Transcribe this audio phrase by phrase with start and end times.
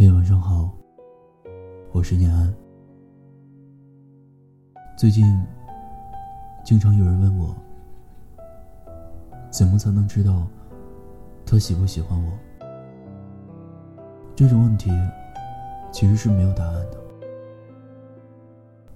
[0.00, 0.70] 嘿，晚上好，
[1.92, 2.50] 我是念安。
[4.96, 5.26] 最近，
[6.64, 7.54] 经常有人问我，
[9.50, 10.46] 怎么才能知道
[11.44, 12.32] 他喜不喜欢我？
[14.34, 14.90] 这种问题
[15.92, 16.96] 其实是没有答案的。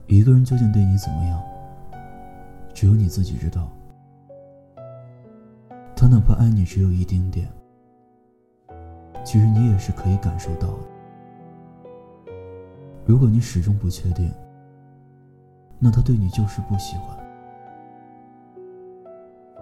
[0.07, 1.39] 一个人究竟对你怎么样，
[2.73, 3.71] 只有你自己知道。
[5.95, 7.47] 他哪怕爱你只有一丁点，
[9.23, 10.94] 其实你也是可以感受到的。
[13.07, 14.33] 如果你始终不确定，
[15.79, 17.17] 那他对你就是不喜欢。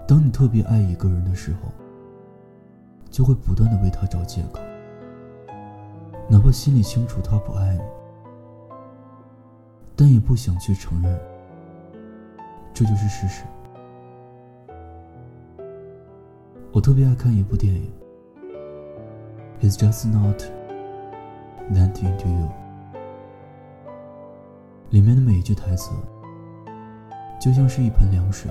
[0.07, 1.73] 当你特别爱一个人的时候，
[3.11, 4.61] 就会不断的为他找借口，
[6.29, 7.83] 哪怕心里清楚他不爱你，
[9.97, 11.21] 但也不想去承认，
[12.73, 13.45] 这就是事实。
[16.73, 17.93] 我特别爱看一部电影
[19.61, 20.41] ，It's just not
[21.73, 22.62] that into you。
[24.93, 25.93] 里面的每一句台词，
[27.41, 28.51] 就像是一盆凉水，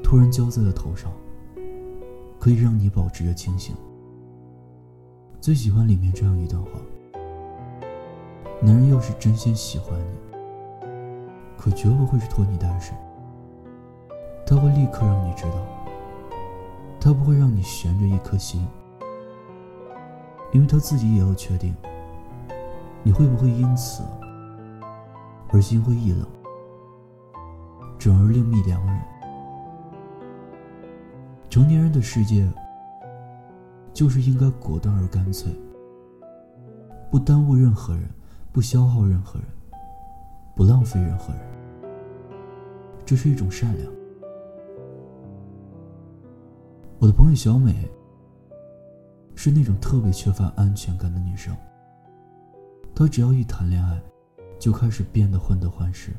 [0.00, 1.10] 突然浇在了头上，
[2.38, 3.74] 可以让你保持着清醒。
[5.40, 6.70] 最喜欢里面这样一段话：
[8.62, 10.86] 男人要是真心喜欢你，
[11.56, 12.96] 可绝不会是拖泥带水，
[14.46, 15.66] 他会立刻让你知道。
[17.00, 18.64] 他不会让你悬着一颗心，
[20.52, 21.74] 因为他自己也要确定，
[23.02, 24.04] 你会不会因此
[25.50, 26.26] 而心灰意冷，
[27.98, 29.00] 转而另觅良人。
[31.48, 32.46] 成年人的世界，
[33.94, 35.50] 就是应该果断而干脆，
[37.10, 38.08] 不耽误任何人，
[38.52, 39.48] 不消耗任何人，
[40.54, 41.42] 不浪费任何人，
[43.06, 43.90] 这是一种善良。
[46.98, 47.88] 我的朋友小美
[49.34, 51.56] 是那种特别缺乏安全感的女生。
[52.94, 54.02] 她只要一谈恋爱，
[54.58, 56.12] 就开始变得患得患失。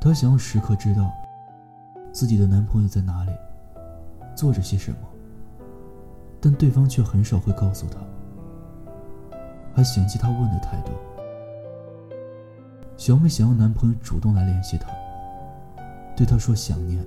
[0.00, 1.10] 她想要时刻知道
[2.12, 3.32] 自己的男朋友在哪里，
[4.36, 4.98] 做着些什么，
[6.40, 7.98] 但对方却很少会告诉她，
[9.74, 10.92] 还嫌弃她问的太多。
[12.96, 14.88] 小美想要男朋友主动来联系她，
[16.16, 17.04] 对她说想念。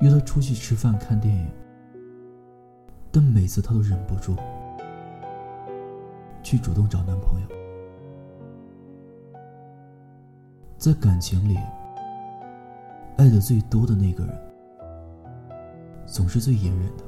[0.00, 1.50] 约她出去吃饭、看电影，
[3.10, 4.34] 但每次她都忍不住
[6.42, 7.61] 去主动找男朋友。
[10.82, 11.56] 在感情里，
[13.16, 14.36] 爱的最多的那个人，
[16.08, 17.04] 总是最隐忍的。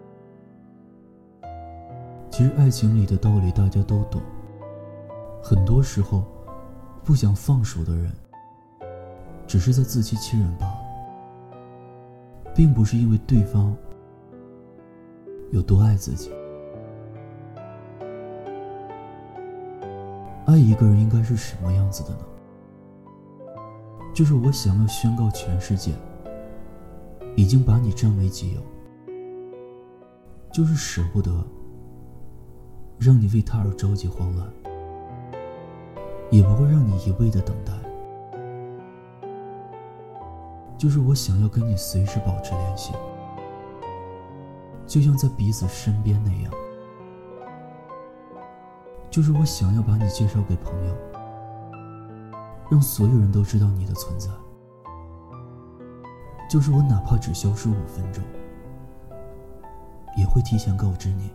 [2.31, 4.23] 其实爱情里的道理大家都懂，
[5.43, 6.23] 很多时候，
[7.03, 8.13] 不想放手的人，
[9.45, 10.79] 只是在自欺欺人罢了。
[12.55, 13.77] 并不是因为对方
[15.51, 16.31] 有多爱自己。
[20.47, 22.19] 爱一个人应该是什么样子的呢？
[24.15, 25.93] 就是我想要宣告全世界，
[27.35, 28.63] 已经把你占为己有，
[30.53, 31.45] 就是舍不得
[32.97, 34.49] 让你为他而着急慌乱，
[36.31, 37.73] 也不会让你一味的等待。
[40.79, 42.93] 就是我想要跟你随时保持联系，
[44.87, 46.53] 就像在彼此身边那样。
[49.11, 50.95] 就是我想要把你介绍给朋友，
[52.71, 54.29] 让所有人都知道你的存在。
[56.49, 58.23] 就是我哪怕只消失五分钟，
[60.17, 61.31] 也会提前告知你。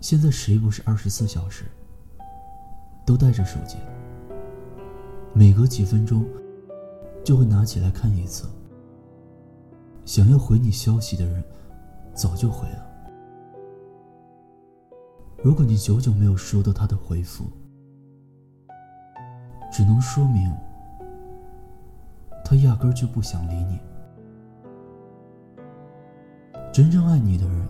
[0.00, 1.64] 现在谁不是二十四小时
[3.04, 3.76] 都带着手机？
[5.32, 6.24] 每隔几分钟，
[7.24, 8.48] 就会拿起来看一次。
[10.04, 11.44] 想要回你消息的人，
[12.14, 12.89] 早就回了。
[15.42, 17.44] 如果你久久没有收到他的回复，
[19.72, 20.54] 只能说明
[22.44, 23.80] 他压根就不想理你。
[26.70, 27.66] 真正爱你的人，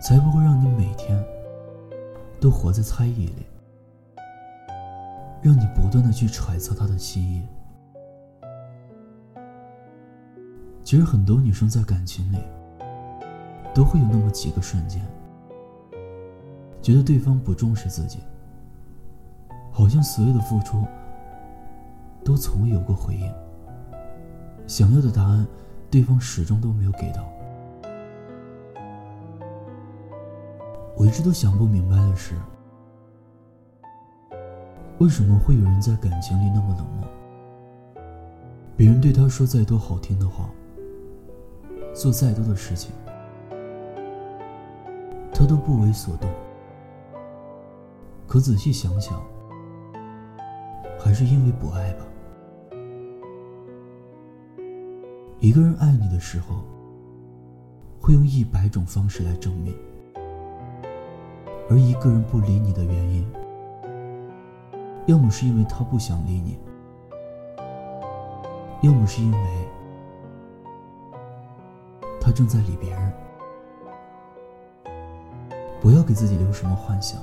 [0.00, 1.22] 才不会让你每天
[2.40, 3.46] 都活在猜疑里。
[5.42, 7.46] 让你不断的去揣测他的心意。
[10.82, 12.38] 其实很多女生在感情里，
[13.74, 15.00] 都会有那么几个瞬间，
[16.86, 18.20] 觉得对方不重视自己，
[19.72, 20.84] 好像所有的付出
[22.24, 23.34] 都从未有过回应，
[24.68, 25.44] 想要的答案，
[25.90, 27.28] 对方始终都没有给到。
[30.96, 32.36] 我一直都想不明白的是。
[34.98, 38.04] 为什么会有人在感情里那么冷漠？
[38.76, 40.48] 别人对他说再多好听的话，
[41.92, 42.92] 做再多的事情，
[45.34, 46.30] 他都不为所动。
[48.26, 49.22] 可仔细想想，
[50.98, 52.04] 还是因为不爱吧。
[55.38, 56.64] 一个人爱你的时候，
[58.00, 59.72] 会用一百种方式来证明；
[61.70, 63.24] 而一个人不理你的原因，
[65.06, 66.58] 要么是因为他不想理你，
[68.82, 69.38] 要么是因为
[72.20, 73.12] 他正在理别人。
[75.80, 77.22] 不要给自己留什么幻想，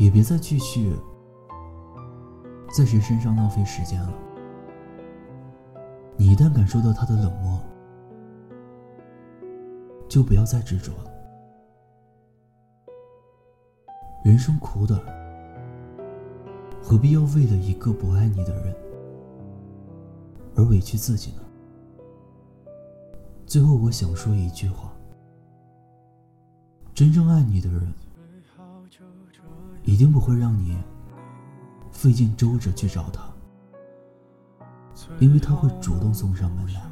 [0.00, 0.96] 也别再继续
[2.74, 4.10] 在谁身上浪费时间了。
[6.16, 7.60] 你一旦感受到他的冷漠，
[10.08, 11.10] 就不要再执着了。
[14.24, 14.98] 人生苦短，
[16.82, 18.74] 何必要为了一个不爱你的人
[20.56, 21.42] 而委屈自己呢？
[23.44, 24.90] 最后，我想说一句话：
[26.94, 27.92] 真正爱你的人，
[29.84, 30.76] 一定不会让你
[31.90, 33.22] 费尽周折去找他。
[35.18, 36.82] 因为他会主动送上门来，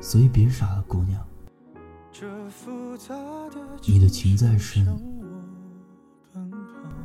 [0.00, 1.20] 所以别傻了，姑娘。
[3.84, 4.86] 你的情再深，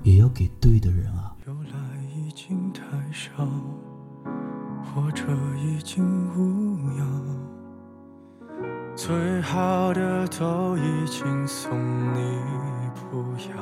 [0.04, 1.36] 也要给对的人啊。
[8.96, 11.78] 最好的都已经送
[12.14, 12.20] 你，
[13.14, 13.20] 不
[13.52, 13.56] 要。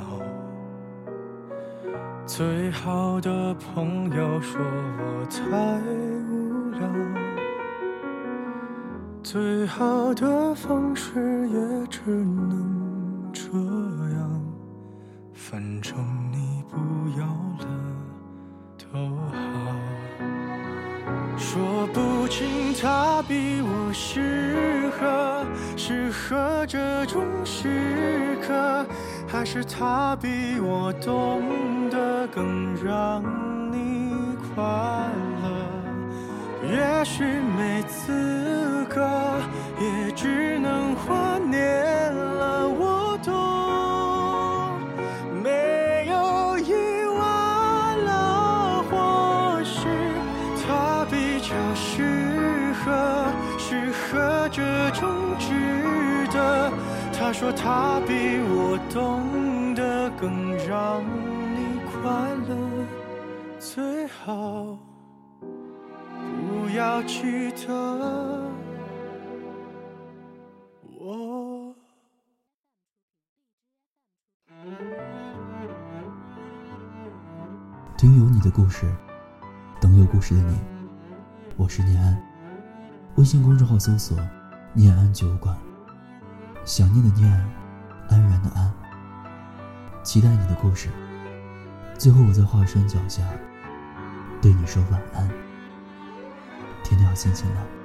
[2.26, 5.42] 最好的朋友说我太
[6.30, 6.88] 无聊，
[9.22, 13.50] 最好的方式也只能这
[14.16, 14.42] 样，
[15.34, 15.98] 反正
[16.32, 16.78] 你不
[17.20, 17.26] 要
[17.60, 17.68] 了
[18.78, 19.36] 都好。
[21.38, 25.46] 说不清他比我适合，
[25.76, 28.21] 适合这种时。
[29.32, 31.42] 还是他比我懂
[31.90, 33.24] 得更让
[33.72, 34.12] 你
[34.54, 34.62] 快
[35.42, 35.48] 乐，
[36.70, 37.24] 也许
[37.58, 39.08] 没资格，
[39.80, 42.68] 也只能怀念了。
[42.68, 43.32] 我懂，
[45.42, 46.74] 没有意
[47.18, 49.88] 外了，或许
[50.68, 54.62] 他比较适合，适合这
[54.92, 56.70] 种值得。
[57.24, 58.14] 他说他比
[58.50, 61.04] 我懂得更让
[61.54, 62.12] 你快
[62.50, 62.58] 乐，
[63.60, 64.76] 最好
[65.40, 68.52] 不要记得
[71.00, 71.76] 我。
[77.96, 78.92] 听有你的故事，
[79.80, 80.60] 等有故事的你。
[81.56, 82.20] 我是念安，
[83.16, 84.18] 微信公众号搜索
[84.74, 85.56] “念安酒馆”。
[86.64, 87.30] 想念的念，
[88.10, 88.72] 安然的安。
[90.04, 90.90] 期待你的故事。
[91.98, 93.24] 最后，我在华山脚下，
[94.42, 95.30] 对你说晚安。
[96.84, 97.81] 天天好心情了。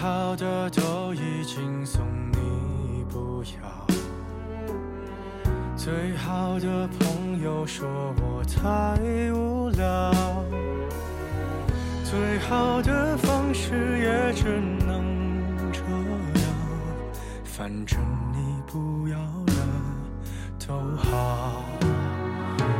[0.00, 3.86] 好的都已经送你，不要。
[5.76, 7.88] 最好的朋友说
[8.22, 8.96] 我太
[9.32, 10.12] 无聊，
[12.04, 15.02] 最好的方式也只能
[15.72, 16.48] 这样。
[17.42, 17.98] 反正
[18.32, 19.52] 你不要了
[20.64, 21.64] 都好。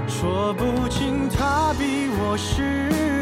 [0.07, 3.18] 说不清他比我适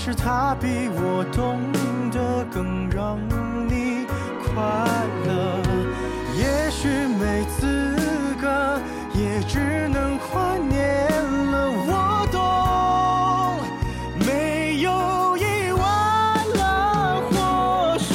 [0.00, 1.58] 是他比我懂
[2.12, 3.18] 得更让
[3.68, 4.06] 你
[4.44, 4.54] 快
[5.26, 5.58] 乐。
[6.38, 6.88] 也许
[7.18, 7.96] 没资
[8.40, 8.80] 格，
[9.12, 11.10] 也只能怀念
[11.50, 11.68] 了。
[11.84, 12.40] 我懂，
[14.24, 15.82] 没有意外
[16.54, 18.14] 了，或许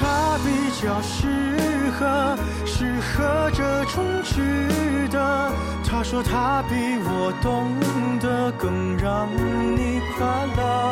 [0.00, 0.46] 他比
[0.80, 2.34] 较适合。
[2.64, 5.52] 适合这种值得。
[5.84, 7.70] 他说他比我懂
[8.18, 9.28] 得更让
[9.76, 10.26] 你快
[10.56, 10.91] 乐，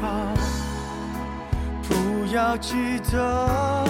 [0.00, 0.32] 好
[1.88, 3.84] 不要记得，